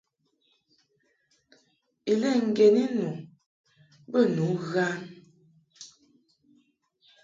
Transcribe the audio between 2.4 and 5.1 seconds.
ŋgeni nu bə nu ghan.